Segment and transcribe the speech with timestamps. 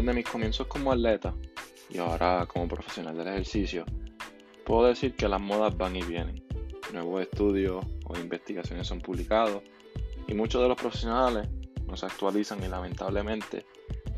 [0.00, 1.34] Desde mis comienzos como atleta
[1.90, 3.84] y ahora como profesional del ejercicio,
[4.64, 6.42] puedo decir que las modas van y vienen.
[6.94, 9.62] Nuevos estudios o investigaciones son publicados
[10.26, 11.50] y muchos de los profesionales
[11.86, 13.66] no se actualizan y lamentablemente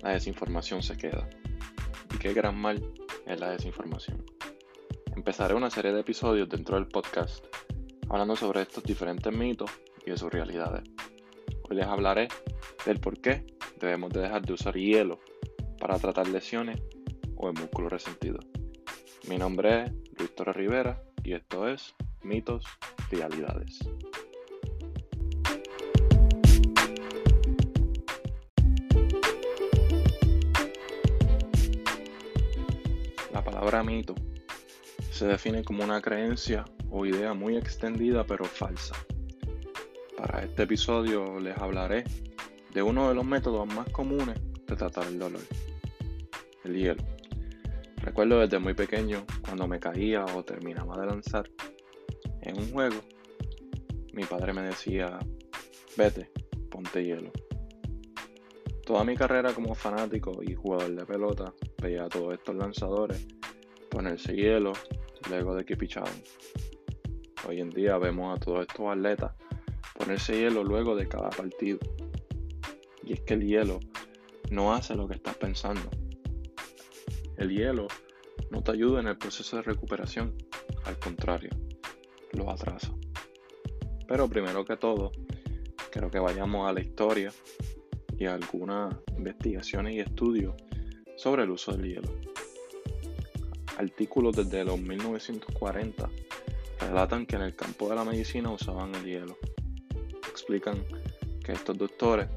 [0.00, 1.28] la desinformación se queda.
[2.14, 2.80] Y qué gran mal
[3.26, 4.24] es la desinformación.
[5.16, 7.44] Empezaré una serie de episodios dentro del podcast
[8.08, 9.72] hablando sobre estos diferentes mitos
[10.06, 10.84] y de sus realidades.
[11.68, 12.28] Hoy les hablaré
[12.86, 13.44] del por qué
[13.80, 15.18] debemos de dejar de usar hielo
[15.84, 16.80] para tratar lesiones
[17.36, 18.38] o el músculo resentido.
[19.28, 22.64] Mi nombre es Luis Rivera y esto es Mitos,
[23.10, 23.80] Realidades.
[33.30, 34.14] La palabra mito
[35.10, 38.94] se define como una creencia o idea muy extendida pero falsa.
[40.16, 42.04] Para este episodio les hablaré
[42.72, 45.42] de uno de los métodos más comunes de tratar el dolor,
[46.64, 47.04] el hielo.
[47.96, 51.50] Recuerdo desde muy pequeño cuando me caía o terminaba de lanzar
[52.42, 53.00] en un juego,
[54.12, 55.18] mi padre me decía,
[55.96, 56.30] vete,
[56.70, 57.32] ponte hielo.
[58.84, 63.26] Toda mi carrera como fanático y jugador de pelota veía a todos estos lanzadores
[63.88, 64.74] ponerse hielo
[65.30, 66.12] luego de que pichaban.
[67.48, 69.32] Hoy en día vemos a todos estos atletas
[69.98, 71.78] ponerse hielo luego de cada partido.
[73.02, 73.80] Y es que el hielo
[74.50, 75.90] no hace lo que estás pensando.
[77.36, 77.88] El hielo
[78.50, 80.34] no te ayuda en el proceso de recuperación,
[80.84, 81.50] al contrario,
[82.32, 82.92] lo atrasa.
[84.06, 85.12] Pero primero que todo,
[85.90, 87.32] quiero que vayamos a la historia
[88.18, 90.54] y a algunas investigaciones y estudios
[91.16, 92.10] sobre el uso del hielo.
[93.78, 96.08] Artículos desde los 1940
[96.80, 99.36] relatan que en el campo de la medicina usaban el hielo.
[100.28, 100.84] Explican
[101.44, 102.28] que estos doctores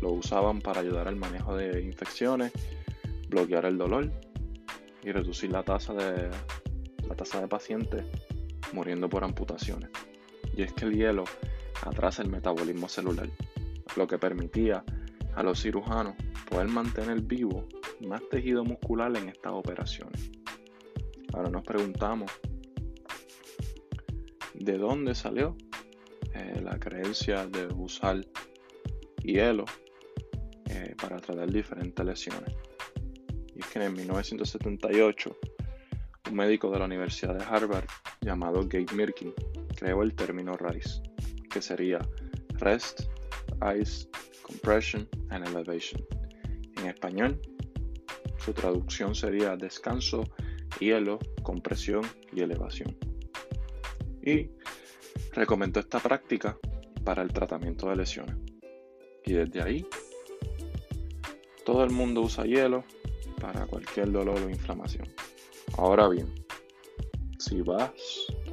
[0.00, 2.52] lo usaban para ayudar al manejo de infecciones,
[3.30, 4.10] bloquear el dolor
[5.02, 6.28] y reducir la tasa de,
[7.08, 8.04] la tasa de pacientes
[8.72, 9.90] muriendo por amputaciones.
[10.54, 11.24] Y es que el hielo
[11.82, 13.28] atrasa el metabolismo celular,
[13.96, 14.84] lo que permitía
[15.34, 16.16] a los cirujanos
[16.48, 17.66] poder mantener vivo
[18.00, 20.30] más tejido muscular en estas operaciones.
[21.32, 22.30] Ahora nos preguntamos,
[24.54, 25.56] ¿de dónde salió
[26.34, 28.26] eh, la creencia de usar
[29.22, 29.64] hielo
[30.68, 32.54] eh, para tratar diferentes lesiones?
[33.60, 35.36] Que en 1978,
[36.30, 37.86] un médico de la Universidad de Harvard
[38.20, 39.32] llamado Gabe Mirkin
[39.76, 41.02] creó el término RICE,
[41.50, 41.98] que sería
[42.54, 43.02] Rest,
[43.78, 44.08] Ice,
[44.42, 46.04] Compression and Elevation.
[46.78, 47.40] En español,
[48.38, 50.24] su traducción sería descanso,
[50.80, 52.96] hielo, compresión y elevación.
[54.22, 54.50] Y
[55.32, 56.56] recomendó esta práctica
[57.04, 58.36] para el tratamiento de lesiones.
[59.24, 59.86] Y desde ahí,
[61.64, 62.84] todo el mundo usa hielo
[63.40, 65.08] para cualquier dolor o inflamación.
[65.76, 66.32] Ahora bien,
[67.38, 67.90] si vas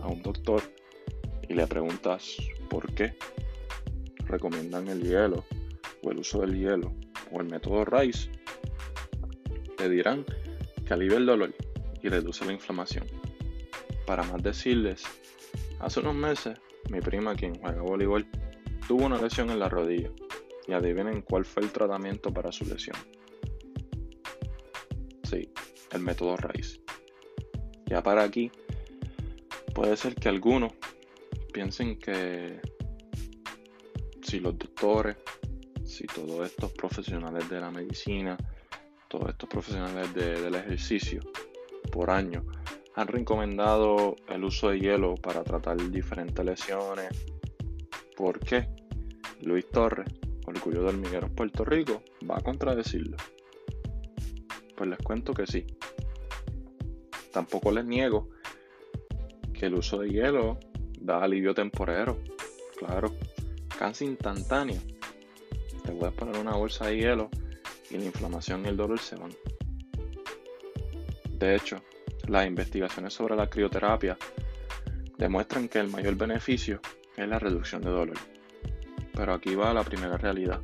[0.01, 0.61] a un doctor
[1.47, 2.37] y le preguntas
[2.69, 3.17] por qué
[4.25, 5.43] recomiendan el hielo
[6.03, 6.93] o el uso del hielo
[7.31, 8.31] o el método RICE,
[9.77, 10.25] te dirán
[10.85, 11.53] que alivia el dolor
[12.01, 13.05] y reduce la inflamación.
[14.05, 15.03] Para más decirles,
[15.79, 16.57] hace unos meses
[16.89, 18.25] mi prima, quien juega voleibol,
[18.87, 20.09] tuvo una lesión en la rodilla
[20.67, 22.95] y adivinen cuál fue el tratamiento para su lesión.
[25.91, 26.81] El método RICE.
[27.85, 28.51] Ya para aquí,
[29.73, 30.73] puede ser que algunos
[31.53, 32.59] piensen que
[34.21, 35.17] si los doctores,
[35.85, 38.37] si todos estos profesionales de la medicina,
[39.07, 41.21] todos estos profesionales del ejercicio
[41.91, 42.45] por año
[42.95, 47.09] han recomendado el uso de hielo para tratar diferentes lesiones.
[48.15, 48.67] ¿Por qué?
[49.41, 50.07] Luis Torres,
[50.45, 53.15] orgullo del Miguel Puerto Rico, va a contradecirlo.
[54.77, 55.65] Pues les cuento que sí.
[57.33, 58.29] Tampoco les niego
[59.51, 60.59] que el uso de hielo
[61.01, 62.19] da alivio temporero.
[62.77, 63.11] Claro,
[63.75, 64.79] casi instantáneo.
[65.83, 67.29] Te puedes poner una bolsa de hielo
[67.89, 69.31] y la inflamación y el dolor se van.
[71.31, 71.81] De hecho,
[72.27, 74.15] las investigaciones sobre la crioterapia
[75.17, 76.81] demuestran que el mayor beneficio
[77.15, 78.17] es la reducción de dolor.
[79.15, 80.61] Pero aquí va la primera realidad.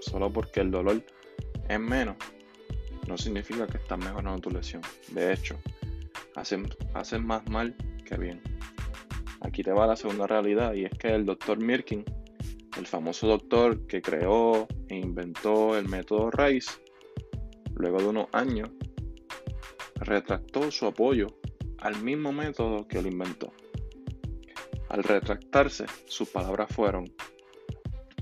[0.00, 1.02] Solo porque el dolor
[1.68, 2.16] es menos,
[3.08, 4.82] no significa que estás mejorando tu lesión.
[5.12, 5.58] De hecho,
[6.34, 7.74] hacen, más mal
[8.04, 8.40] que bien.
[9.40, 12.04] Aquí te va la segunda realidad y es que el doctor Mirkin,
[12.78, 16.72] el famoso doctor que creó e inventó el método RICE,
[17.74, 18.70] luego de unos años,
[19.96, 21.28] retractó su apoyo
[21.78, 23.52] al mismo método que lo inventó.
[24.88, 27.12] Al retractarse, sus palabras fueron,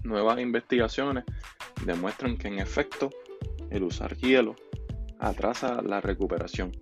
[0.03, 1.25] nuevas investigaciones
[1.85, 3.11] demuestran que en efecto
[3.71, 4.55] el usar hielo
[5.19, 6.73] atrasa la recuperación,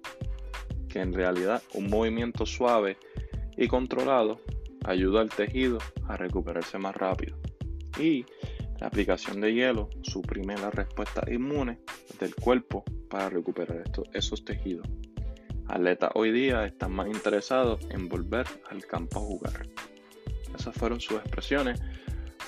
[0.88, 2.98] que en realidad un movimiento suave
[3.56, 4.40] y controlado
[4.84, 7.36] ayuda al tejido a recuperarse más rápido.
[7.98, 8.24] Y
[8.80, 11.78] la aplicación de hielo suprime la respuesta inmune
[12.18, 14.88] del cuerpo para recuperar esos tejidos.
[15.68, 19.68] Atletas hoy día están más interesados en volver al campo a jugar.
[20.58, 21.80] Esas fueron sus expresiones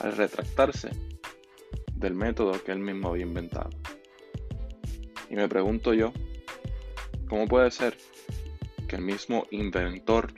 [0.01, 0.91] al retractarse
[1.95, 3.71] del método que él mismo había inventado.
[5.35, 6.13] Y me pregunto yo,
[7.29, 7.97] ¿cómo puede ser
[8.87, 10.33] que el mismo inventor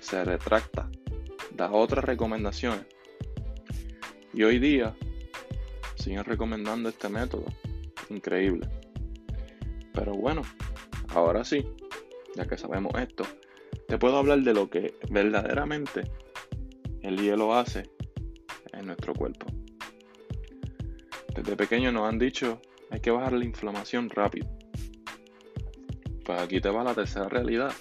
[0.00, 0.90] se retracta,
[1.54, 2.86] da otras recomendaciones
[4.32, 4.96] y hoy día
[5.96, 7.44] siguen recomendando este método?
[8.08, 8.66] Increíble.
[9.92, 10.40] Pero bueno,
[11.10, 11.62] ahora sí,
[12.36, 13.24] ya que sabemos esto,
[13.86, 16.10] te puedo hablar de lo que verdaderamente
[17.02, 17.82] el hielo hace
[18.72, 19.46] en nuestro cuerpo.
[21.36, 24.48] Desde pequeño nos han dicho hay que bajar la inflamación rápido.
[26.24, 27.72] Pues aquí te va la tercera realidad.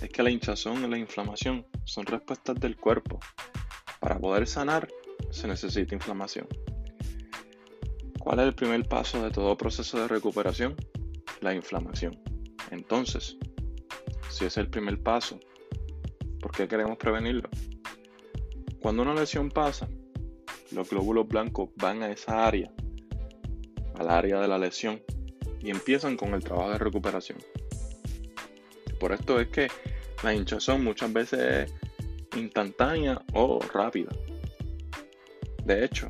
[0.00, 3.20] Es que la hinchazón y la inflamación son respuestas del cuerpo.
[4.00, 4.88] Para poder sanar
[5.30, 6.46] se necesita inflamación.
[8.18, 10.76] ¿Cuál es el primer paso de todo proceso de recuperación?
[11.40, 12.20] La inflamación.
[12.70, 13.36] Entonces,
[14.30, 15.40] si es el primer paso,
[16.40, 17.48] ¿por qué queremos prevenirlo?
[18.80, 19.88] Cuando una lesión pasa,
[20.70, 22.72] los glóbulos blancos van a esa área
[23.98, 25.02] al área de la lesión
[25.60, 27.38] y empiezan con el trabajo de recuperación.
[28.98, 29.68] Por esto es que
[30.22, 31.40] la hinchazón muchas veces
[32.30, 34.10] es instantánea o rápida.
[35.64, 36.08] De hecho,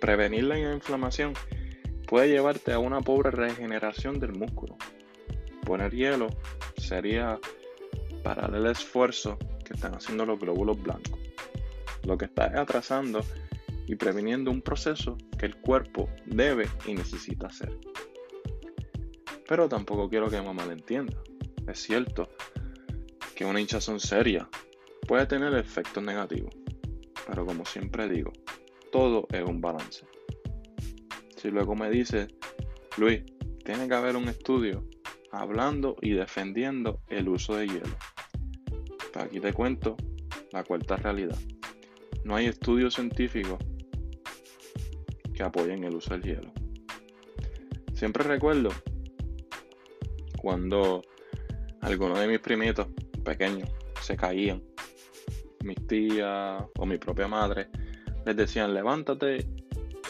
[0.00, 1.34] prevenir la inflamación
[2.06, 4.76] puede llevarte a una pobre regeneración del músculo.
[5.64, 6.28] Poner hielo
[6.76, 7.38] sería
[8.22, 11.18] parar el esfuerzo que están haciendo los glóbulos blancos.
[12.04, 13.24] Lo que está atrasando
[13.86, 17.78] y previniendo un proceso el cuerpo debe y necesita hacer.
[19.46, 21.20] Pero tampoco quiero que me malentienda.
[21.68, 22.30] Es cierto
[23.34, 24.48] que una hinchazón seria
[25.06, 26.54] puede tener efectos negativos,
[27.26, 28.32] pero como siempre digo,
[28.92, 30.06] todo es un balance.
[31.36, 32.28] Si luego me dice,
[32.96, 33.22] Luis,
[33.64, 34.88] tiene que haber un estudio
[35.32, 37.96] hablando y defendiendo el uso de hielo.
[39.12, 39.96] Pues aquí te cuento
[40.52, 41.38] la cuarta realidad.
[42.24, 43.58] No hay estudios científicos
[45.42, 46.52] apoyen el uso del hielo.
[47.94, 48.70] Siempre recuerdo
[50.38, 51.02] cuando
[51.80, 52.88] algunos de mis primitos
[53.24, 54.62] pequeños se caían,
[55.62, 57.68] mis tías o mi propia madre
[58.26, 59.46] les decían levántate,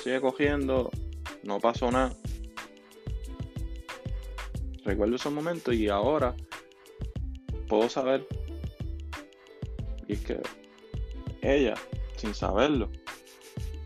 [0.03, 0.91] sigue cogiendo,
[1.43, 2.15] no pasó nada.
[4.85, 6.35] Recuerdo esos momentos y ahora
[7.69, 8.27] puedo saber
[10.09, 10.41] y es que
[11.43, 11.75] ella,
[12.17, 12.91] sin saberlo,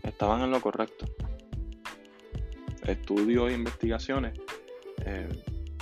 [0.03, 1.05] estaban en lo correcto
[2.87, 4.39] estudios e investigaciones
[5.05, 5.27] eh,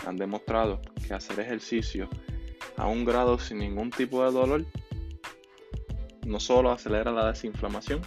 [0.06, 2.10] han demostrado que hacer ejercicio
[2.78, 4.66] a un grado sin ningún tipo de dolor
[6.26, 8.02] no solo acelera la desinflamación,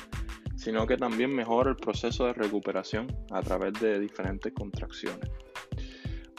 [0.56, 5.30] sino que también mejora el proceso de recuperación a través de diferentes contracciones.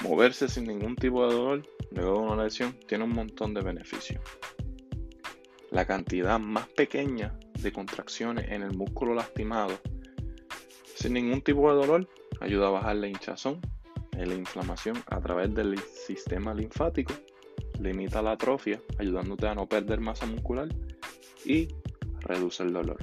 [0.03, 4.21] Moverse sin ningún tipo de dolor luego de una lesión tiene un montón de beneficios.
[5.71, 9.79] La cantidad más pequeña de contracciones en el músculo lastimado
[10.95, 12.09] sin ningún tipo de dolor
[12.41, 13.59] ayuda a bajar la hinchazón
[14.13, 17.13] y la inflamación a través del sistema linfático,
[17.79, 20.67] limita la atrofia, ayudándote a no perder masa muscular
[21.45, 21.69] y
[22.21, 22.97] reduce el dolor.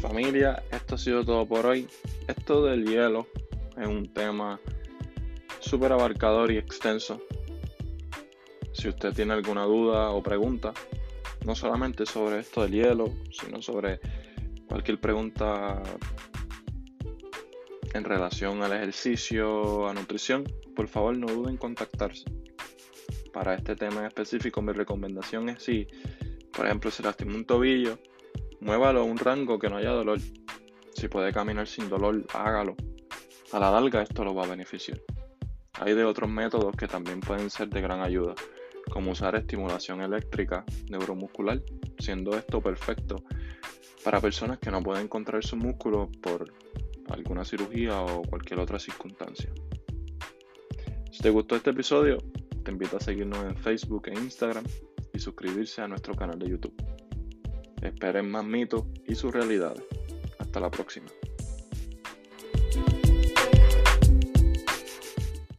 [0.00, 1.88] Familia, esto ha sido todo por hoy.
[2.26, 3.26] Esto del hielo
[3.76, 4.60] es un tema
[5.60, 7.20] súper abarcador y extenso
[8.78, 10.72] si usted tiene alguna duda o pregunta,
[11.44, 13.98] no solamente sobre esto del hielo, sino sobre
[14.68, 15.82] cualquier pregunta
[17.92, 20.44] en relación al ejercicio, a nutrición,
[20.76, 22.24] por favor no duden en contactarse.
[23.32, 25.88] Para este tema en específico, mi recomendación es si,
[26.52, 27.98] por ejemplo, se lastima un tobillo,
[28.60, 30.20] muévalo a un rango que no haya dolor.
[30.94, 32.76] Si puede caminar sin dolor, hágalo.
[33.52, 35.00] A la larga esto lo va a beneficiar.
[35.80, 38.34] Hay de otros métodos que también pueden ser de gran ayuda
[38.88, 41.62] como usar estimulación eléctrica neuromuscular,
[41.98, 43.22] siendo esto perfecto
[44.04, 46.52] para personas que no pueden encontrar su músculo por
[47.10, 49.50] alguna cirugía o cualquier otra circunstancia.
[51.10, 52.18] Si te gustó este episodio,
[52.64, 54.64] te invito a seguirnos en Facebook e Instagram
[55.12, 56.74] y suscribirse a nuestro canal de YouTube.
[57.82, 59.82] Esperen más mitos y sus realidades.
[60.38, 61.08] Hasta la próxima.